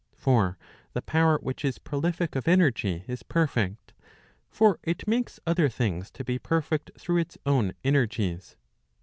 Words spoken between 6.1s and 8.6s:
to be perfect through its own energies.